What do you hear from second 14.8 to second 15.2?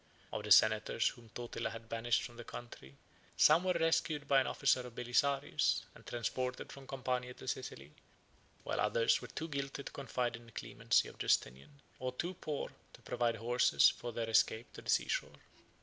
the sea